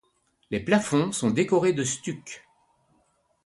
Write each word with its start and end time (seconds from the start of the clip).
Les 0.49 0.59
plafonds 0.59 1.11
sont 1.11 1.29
décorés 1.29 1.73
de 1.73 1.83
stuc. 1.83 2.43